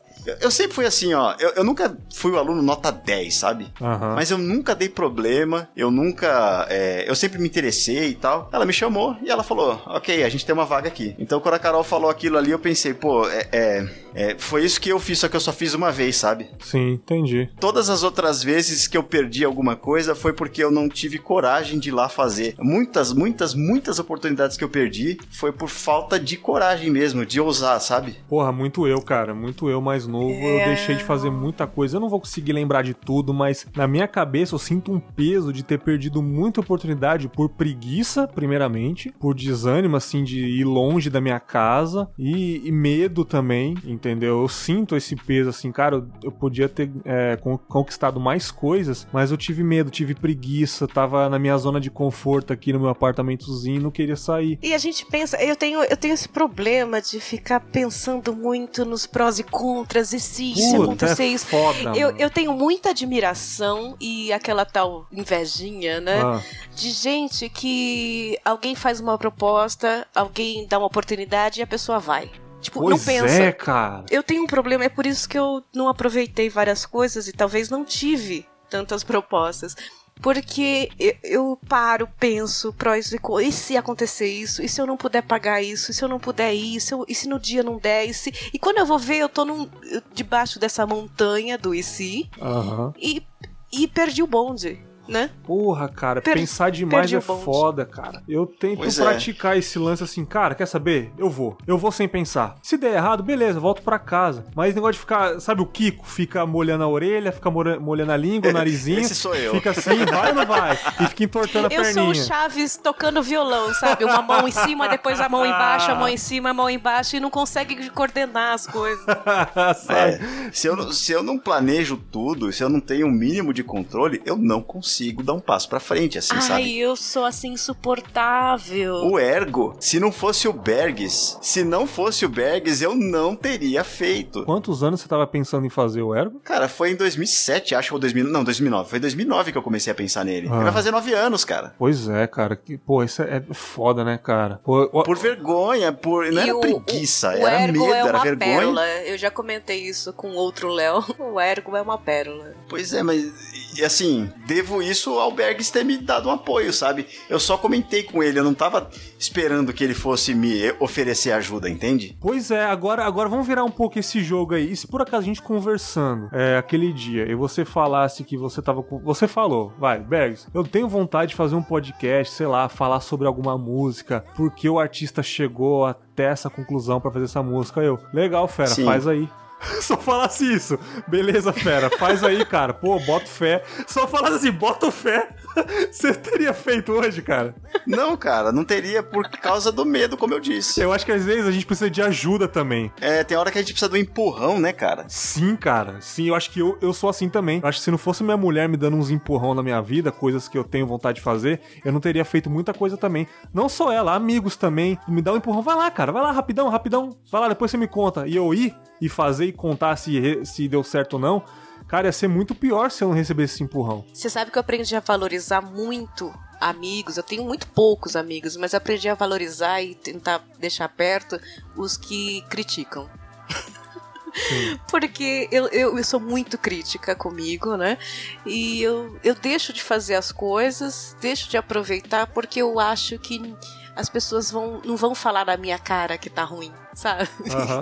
[0.41, 1.35] Eu- sempre fui assim, ó.
[1.39, 3.67] Eu, eu nunca fui o aluno nota 10, sabe?
[3.81, 4.15] Aham.
[4.15, 6.65] Mas eu nunca dei problema, eu nunca.
[6.69, 8.49] é, eu sempre me interessei e tal.
[8.51, 11.15] Ela me chamou e ela falou: Ok, a gente tem uma vaga aqui.
[11.19, 14.79] Então quando a Carol falou aquilo ali, eu pensei: pô, é, é, é, foi isso
[14.81, 16.49] que eu fiz, só que eu só fiz uma vez, sabe?
[16.59, 17.49] Sim, entendi.
[17.59, 21.79] Todas as outras vezes que eu perdi alguma coisa foi porque eu não tive coragem
[21.79, 22.55] de ir lá fazer.
[22.59, 27.79] Muitas, muitas, muitas oportunidades que eu perdi foi por falta de coragem mesmo, de ousar,
[27.79, 28.17] sabe?
[28.27, 29.33] Porra, muito eu, cara.
[29.33, 30.18] Muito eu mais novo.
[30.21, 30.65] Eu É.
[30.65, 31.97] deixei de fazer muita coisa.
[31.97, 35.53] Eu não vou conseguir lembrar de tudo, mas na minha cabeça eu sinto um peso
[35.53, 41.21] de ter perdido muita oportunidade por preguiça, primeiramente, por desânimo, assim, de ir longe da
[41.21, 44.41] minha casa e, e medo também, entendeu?
[44.41, 45.97] Eu sinto esse peso, assim, cara.
[45.97, 50.87] Eu, eu podia ter é, con- conquistado mais coisas, mas eu tive medo, tive preguiça,
[50.87, 54.57] tava na minha zona de conforto aqui no meu apartamentozinho, não queria sair.
[54.61, 59.05] E a gente pensa, eu tenho, eu tenho esse problema de ficar pensando muito nos
[59.05, 61.45] prós e contras, e se isso Puta, acontecer é isso.
[61.47, 66.21] foda, Eu, eu tenho muita admiração e aquela tal invejinha, né?
[66.21, 66.41] Ah.
[66.75, 72.29] De gente que alguém faz uma proposta, alguém dá uma oportunidade e a pessoa vai.
[72.61, 73.41] Tipo, Pois não pensa.
[73.43, 74.03] é, cara.
[74.11, 77.69] Eu tenho um problema, é por isso que eu não aproveitei várias coisas e talvez
[77.69, 79.75] não tive tantas propostas.
[80.21, 83.19] Porque eu, eu paro, penso, prós e.
[83.41, 84.61] E se acontecer isso?
[84.61, 85.91] E se eu não puder pagar isso?
[85.91, 86.75] E se eu não puder ir?
[86.75, 88.05] E se, eu- e se no dia não der?
[88.05, 89.69] E, se, e quando eu vou ver, eu tô num,
[90.13, 92.93] debaixo dessa montanha do e se Aham.
[92.97, 93.23] e,
[93.71, 94.79] e perdi o bonde,
[95.09, 95.29] né?
[95.43, 97.43] Porra, cara, Per- pensar demais é o bonde.
[97.43, 98.21] foda, cara.
[98.27, 99.03] Eu tento Pois é.
[99.03, 101.11] praticar esse lance assim, cara, quer saber?
[101.17, 101.57] Eu vou.
[101.67, 102.55] Eu vou sem pensar.
[102.61, 104.45] Se der errado, beleza, volto pra casa.
[104.55, 106.05] Mas negócio de ficar, sabe o Kiko?
[106.07, 108.99] Fica molhando a orelha, fica molhando a língua, o narizinho.
[108.99, 109.53] Esse sou eu.
[109.55, 110.77] Fica assim, vai ou não vai?
[110.99, 112.11] E fica entortando a Eu sou perninha.
[112.23, 114.03] o Chaves tocando violão, sabe?
[114.05, 117.15] Uma mão em cima, depois a mão embaixo, a mão em cima, a mão embaixo
[117.15, 119.03] e não consegue coordenar as coisas.
[119.83, 120.13] Sabe?
[120.13, 123.53] É, se, eu, não- se eu não planejo tudo, se eu não tenho um mínimo
[123.53, 124.98] de controle, eu não consigo.
[124.99, 126.77] Consigo dar um passo pra frente, assim, Ai, sabe?
[126.77, 128.95] eu sou assim insuportável.
[128.95, 133.83] O Ergo, se não fosse o Bergs, se não fosse o Bergs, eu não teria
[133.83, 134.43] feito.
[134.45, 136.39] Quantos anos você tava pensando em fazer o ergo?
[136.43, 138.89] Cara, foi em 2007, acho, ou 2000, não, 2009.
[138.89, 140.47] Foi em 2009 que eu comecei a pensar nele.
[140.51, 140.55] Ah.
[140.55, 141.73] Ele vai fazer nove anos, cara.
[141.77, 142.55] Pois é, cara.
[142.55, 144.59] Que, pô, isso é foda, né, cara?
[144.63, 146.25] Pô, ó, Por vergonha, por.
[146.31, 148.57] Não E era o- preguiça, o era ergo medo, é era uma vergonha.
[148.59, 148.87] pérola.
[149.05, 151.03] Eu já comentei isso com outro Léo.
[151.19, 152.53] O ergo é uma pérola.
[152.69, 153.33] Pois é, mas
[153.79, 157.05] e, assim, devo isso ao Bergs ter me dado um apoio, sabe?
[157.29, 161.69] Eu só comentei com ele, eu não tava esperando que ele fosse me oferecer ajuda,
[161.69, 162.17] entende?
[162.19, 164.71] Pois é, agora, agora vamos virar um pouco esse jogo aí.
[164.71, 168.61] E se por acaso a gente conversando é, aquele dia e você falasse que você
[168.61, 168.99] tava com.
[168.99, 173.27] Você falou, vai, Bergs, eu tenho vontade de fazer um podcast, sei lá, falar sobre
[173.27, 177.81] alguma música, porque o artista chegou até essa conclusão pra fazer essa música.
[177.81, 178.85] Eu, legal, fera, Sim.
[178.85, 179.29] faz aí.
[179.81, 180.79] Só falasse isso.
[181.07, 182.73] Beleza, fera, faz aí, cara.
[182.73, 183.63] Pô, bota fé.
[183.87, 185.29] Só falasse assim, bota fé.
[185.91, 187.55] Você teria feito hoje, cara.
[187.85, 190.81] Não, cara, não teria por causa do medo, como eu disse.
[190.81, 192.91] Eu acho que às vezes a gente precisa de ajuda também.
[192.99, 195.05] É, tem hora que a gente precisa do empurrão, né, cara?
[195.07, 195.99] Sim, cara.
[196.01, 197.59] Sim, eu acho que eu, eu sou assim também.
[197.61, 200.11] Eu acho que se não fosse minha mulher me dando uns empurrão na minha vida,
[200.11, 203.27] coisas que eu tenho vontade de fazer, eu não teria feito muita coisa também.
[203.53, 204.97] Não só ela, amigos também.
[205.07, 205.61] Me dá um empurrão.
[205.61, 206.11] Vai lá, cara.
[206.11, 207.17] Vai lá, rapidão, rapidão.
[207.31, 208.27] Vai lá, depois você me conta.
[208.27, 211.43] E eu ir e fazer e contar se, se deu certo ou não.
[211.89, 214.05] Cara, ia ser muito pior se eu não recebesse esse empurrão.
[214.13, 217.17] Você sabe que eu aprendi a valorizar muito amigos.
[217.17, 221.39] Eu tenho muito poucos amigos, mas aprendi a valorizar e tentar deixar perto
[221.75, 223.09] os que criticam.
[224.87, 227.97] Porque eu, eu, eu sou muito crítica comigo, né?
[228.45, 233.55] E eu, eu deixo de fazer as coisas, deixo de aproveitar, porque eu acho que
[233.95, 237.29] as pessoas vão, não vão falar na minha cara que tá ruim, sabe?
[237.49, 237.81] Aham.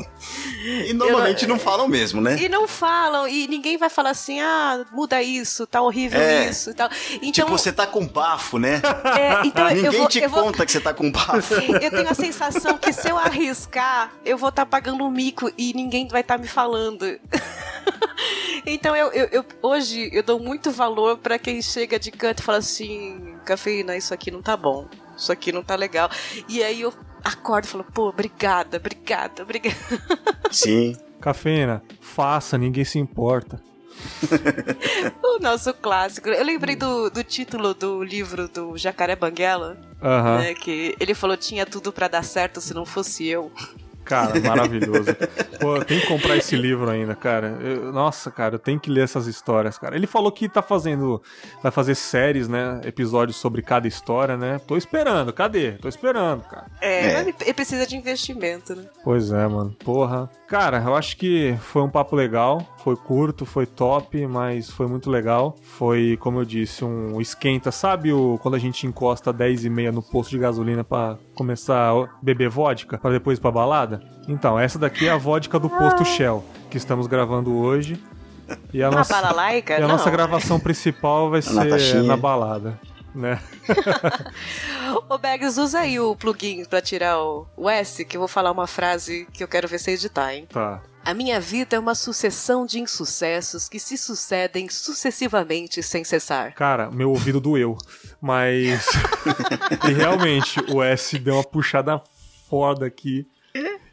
[0.63, 2.37] E normalmente não falam mesmo, né?
[2.39, 6.49] E não falam, e ninguém vai falar assim, ah, muda isso, tá horrível É.
[6.49, 6.89] isso e tal.
[7.15, 8.81] Então, Tipo, você tá com bafo, né?
[9.17, 11.53] é, então eu Ninguém vou, te eu vou- conta que você tá com bafo.
[11.55, 15.73] eu tenho a sensação que se eu arriscar, eu vou estar pagando um mico e
[15.73, 17.05] ninguém vai estar me falando.
[18.65, 22.43] Então eu, eu- eu- hoje eu dou muito valor pra quem chega de canto e
[22.43, 26.09] fala assim, cafeína, isso aqui não tá bom, isso aqui não tá legal.
[26.49, 26.93] E aí eu
[27.27, 29.75] acordo e falo, pô, obrigada, obrigada, obrigada.
[30.51, 30.95] Sim.
[31.19, 33.61] Cafeína, faça, ninguém se importa.
[35.23, 36.29] O nosso clássico.
[36.29, 40.39] Eu lembrei do, do título do livro do Jacaré Banguela, Aham.
[40.39, 43.51] né, que ele falou tinha tudo pra dar certo se não fosse eu.
[44.07, 45.13] Cara, maravilhoso.
[45.59, 47.57] Pô, eu tenho que comprar esse livro ainda, cara.
[47.61, 49.95] Eu- nossa, cara, eu tenho que ler essas histórias, cara.
[49.95, 51.21] Ele falou que tá fazendo.
[51.61, 52.81] Vai fazer séries, né?
[52.85, 54.59] Episódios sobre cada história, né?
[54.65, 55.73] Tô esperando, cadê?
[55.73, 56.67] Tô esperando, cara.
[56.81, 57.53] É, É.
[57.53, 58.83] precisa de investimento, né?
[59.03, 59.75] Pois é, mano.
[59.83, 60.29] Porra.
[60.47, 62.61] Cara, eu acho que foi um papo legal.
[62.83, 65.55] Foi curto, foi top, mas foi muito legal.
[65.61, 67.69] Foi, como eu disse, um esquenta.
[67.71, 71.91] Sabe o, quando a gente encosta 10 e meia no posto de gasolina pra começar
[71.91, 73.96] a beber vodka, pra depois ir pra balada?
[74.27, 78.01] Então, essa daqui é a vodka do posto Shell, que estamos gravando hoje.
[78.73, 79.79] E a nossa, balalaica?
[79.79, 82.79] e a nossa gravação principal vai A ser na balada.
[83.13, 83.41] Né?
[85.09, 88.51] Ô, Bags, usa aí o plugin pra tirar o, o S, que eu vou falar
[88.51, 90.45] uma frase que eu quero ver você editar, hein?
[90.49, 90.81] Tá.
[91.03, 96.53] A minha vida é uma sucessão de insucessos que se sucedem sucessivamente sem cessar.
[96.53, 97.77] Cara, meu ouvido doeu.
[98.19, 98.85] Mas.
[99.87, 102.01] e realmente, o S deu uma puxada
[102.49, 103.25] foda aqui.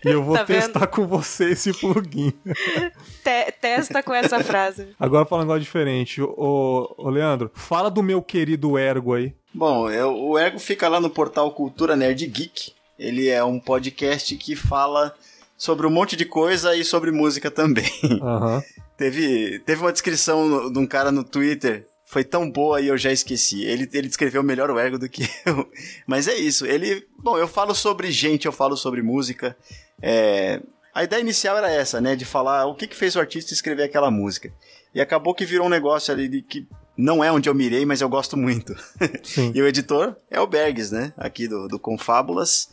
[0.05, 0.61] E eu vou Tá vendo?
[0.61, 2.33] testar com você esse plugin.
[3.25, 4.89] Te- testa com essa frase.
[5.01, 6.21] Agora falando um negócio diferente.
[6.23, 9.35] Ô, ô, Leandro, fala do meu querido Ergo aí.
[9.53, 12.73] Bom, eu- o Ergo fica lá no portal Cultura Nerd Geek.
[12.99, 15.15] Ele é um podcast que fala
[15.57, 17.89] sobre um monte de coisa e sobre música também.
[18.23, 18.63] Aham.
[18.99, 21.87] teve, teve uma descrição de um cara no Twitter.
[22.05, 23.65] Foi tão boa e eu já esqueci.
[23.65, 25.69] Ele, ele descreveu melhor o Ergo do que eu.
[26.07, 26.67] Mas é isso.
[26.67, 27.07] Ele.
[27.19, 29.57] Bom, eu falo sobre gente, eu falo sobre música.
[30.03, 30.61] É,
[30.95, 32.15] a ideia inicial era essa, né?
[32.15, 34.53] De falar o que, que fez o artista escrever aquela música.
[34.95, 38.01] E acabou que virou um negócio ali de que não é onde eu mirei, mas
[38.01, 38.75] eu gosto muito.
[39.53, 41.13] E o editor é o Bergs, né?
[41.17, 42.69] Aqui do, do Confábulas.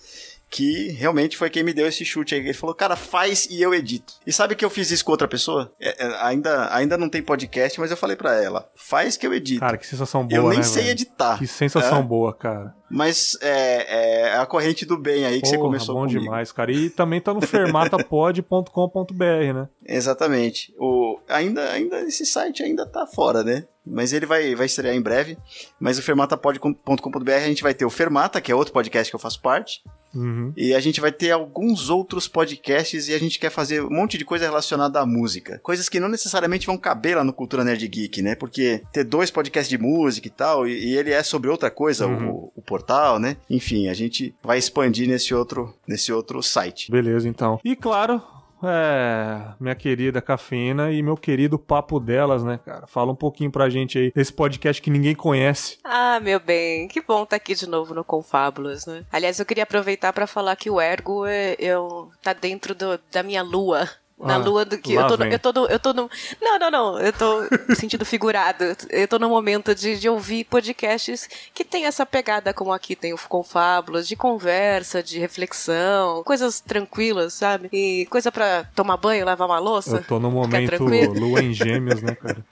[0.52, 2.42] Que realmente foi quem me deu esse chute aí.
[2.42, 4.16] Ele falou, cara, faz e eu edito.
[4.28, 5.72] E sabe que eu fiz isso com outra pessoa?
[5.80, 9.34] É, é, ainda, ainda não tem podcast, mas eu falei pra ela: faz que eu
[9.34, 9.62] edito.
[9.62, 10.92] Cara, que sensação boa, eu nem né, sei velho?
[10.92, 11.38] editar.
[11.38, 12.04] Que sensação É?
[12.04, 12.76] boa, cara.
[12.91, 16.19] Mas é, é a corrente do bem aí que Porra, você começou bom comigo.
[16.21, 16.71] demais, cara.
[16.71, 19.67] E também tá no fermatapod.com.br, né?
[19.86, 20.73] Exatamente.
[20.80, 23.65] O, ainda, ainda esse site ainda tá fora, né?
[23.86, 25.38] Mas ele vai, vai estrear em breve.
[25.80, 29.19] Mas o fermatapod.com.br a gente vai ter o Fermata, que é outro podcast que eu
[29.19, 29.82] faço parte.
[30.13, 30.51] Uhum.
[30.58, 34.17] E a gente vai ter alguns outros podcasts e a gente quer fazer um monte
[34.17, 35.58] de coisa relacionada à música.
[35.63, 38.36] Coisas que não necessariamente vão caber lá no Cultura Nerd Geek, né?
[38.36, 42.08] Porque ter dois podcasts de música e tal, e, e ele é sobre outra coisa,
[42.08, 42.30] Uhum.
[42.30, 43.38] o, o portal, né?
[43.50, 46.91] Enfim, a gente vai expandir nesse outro, nesse outro site.
[46.91, 47.60] Beleza, então.
[47.63, 48.22] E claro,
[48.63, 52.88] é, minha querida Cafeína e meu querido Papo Delas, né, cara?
[52.88, 55.78] Fala um pouquinho pra gente aí desse podcast que ninguém conhece.
[55.84, 59.04] Ah, meu bem, que bom estar aqui de novo no Confábulas, né?
[59.12, 63.22] Aliás, eu queria aproveitar para falar que o Ergo é, eu, tá dentro do- da
[63.24, 63.88] minha lua.
[64.21, 66.10] Na Ah, lua do que eu tô, no, eu tô no, eu tô no
[66.41, 68.63] Não, não, não, eu tô no sentido figurado.
[68.89, 73.13] Eu tô no momento de, de ouvir podcasts que tem essa pegada como aqui tem
[73.13, 77.69] o Confábulas, de conversa, de reflexão, coisas tranquilas, sabe?
[77.73, 79.97] E coisa pra tomar banho, lavar uma louça.
[79.97, 82.45] Eu tô no momento lua em gêmeos, né, cara?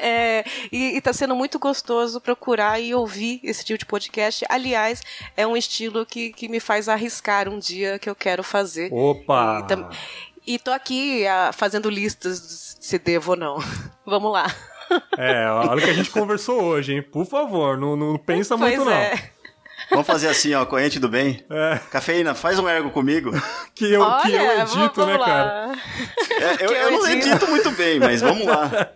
[0.00, 4.44] É, e, e tá sendo muito gostoso procurar e ouvir esse tipo de podcast.
[4.48, 5.02] Aliás,
[5.36, 8.92] é um estilo que, que me faz arriscar um dia que eu quero fazer.
[8.92, 9.60] Opa!
[9.62, 9.88] E, tam-
[10.46, 13.58] e tô aqui ah, fazendo listas se devo ou não.
[14.06, 14.46] Vamos lá.
[15.18, 17.02] É, olha o que a gente conversou hoje, hein?
[17.02, 18.96] Por favor, não, não pensa pois muito, não.
[18.96, 19.32] é.
[19.90, 21.44] Vamos fazer assim, ó, corrente do bem.
[21.50, 23.32] É, Cafeína, faz um ergo comigo.
[23.74, 25.26] que eu, que eu Olha, edito, vamos né, lá.
[25.26, 25.72] cara?
[26.30, 27.28] É, eu, eu eu não edito.
[27.28, 28.92] edito muito bem, mas vamos lá.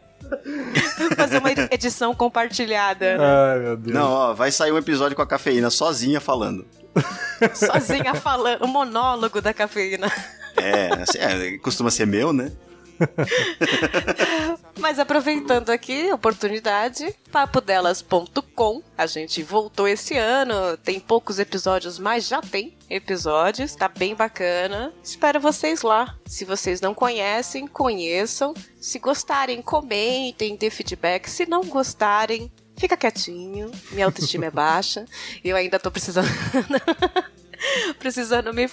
[1.16, 3.16] Fazer uma edição compartilhada.
[3.18, 3.94] Ai, meu Deus.
[3.94, 6.64] Não, ó, vai sair um episódio com a cafeína sozinha falando.
[7.55, 8.62] Sozinha falando.
[8.64, 10.11] O monólogo da cafeína.
[10.57, 12.53] É, assim, é, costuma ser meu, né?
[14.79, 18.83] Mas aproveitando aqui a oportunidade, papodelas.com.
[18.96, 24.92] A gente voltou esse ano, tem poucos episódios, mas já tem episódios, tá bem bacana.
[25.03, 26.16] Espero vocês lá.
[26.26, 28.55] Se vocês não conhecem, conheçam.
[28.81, 31.29] Se gostarem, comentem, dê feedback.
[31.29, 33.70] Se não gostarem, fica quietinho.
[33.92, 35.04] Minha autoestima é baixa.
[35.44, 36.28] Eu ainda tô precisando
[38.00, 38.66] precisando me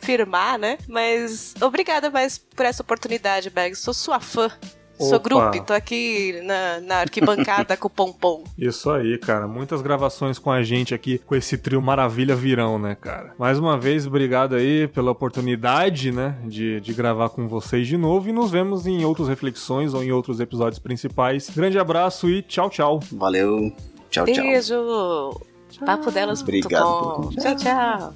[0.00, 0.76] firmar, né?
[0.88, 3.78] Mas obrigada mais por essa oportunidade, Bags.
[3.78, 4.50] Sou sua fã.
[4.98, 5.18] Sou Opa.
[5.18, 8.44] grupo, tô aqui na, na arquibancada com o Pompom.
[8.56, 9.48] Isso aí, cara.
[9.48, 13.34] Muitas gravações com a gente aqui, com esse trio Maravilha Virão, né, cara?
[13.38, 18.28] Mais uma vez, obrigado aí pela oportunidade, né, de, de gravar com vocês de novo
[18.28, 21.50] e nos vemos em outras reflexões ou em outros episódios principais.
[21.50, 23.00] Grande abraço e tchau, tchau.
[23.12, 23.72] Valeu.
[24.10, 24.44] Tchau, tchau.
[24.44, 25.40] Beijo!
[25.84, 26.40] Papo delas.
[26.40, 28.14] Obrigado Tchau, tchau.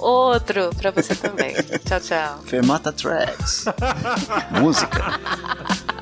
[0.00, 1.54] Outro pra você também.
[1.86, 2.38] Tchau, tchau.
[2.44, 3.64] Fermata Tracks.
[4.60, 5.18] Música.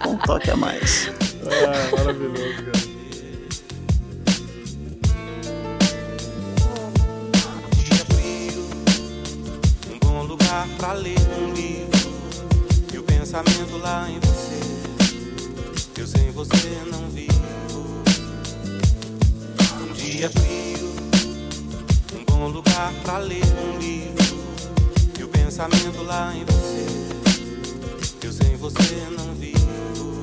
[0.07, 1.11] Um toque a mais.
[1.46, 2.94] Ah, maravilhoso, cara.
[7.76, 8.64] dia frio,
[9.92, 12.11] um bom lugar pra ler um livro
[12.92, 16.00] e o pensamento lá em você.
[16.00, 18.02] Eu sem você não vivo.
[19.80, 20.84] Um dia frio,
[22.44, 24.37] um lugar pra ler um livro
[25.18, 28.26] e o pensamento lá em você.
[28.26, 30.13] Eu sem você não vivo.